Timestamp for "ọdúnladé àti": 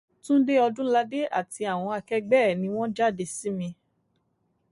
0.67-1.61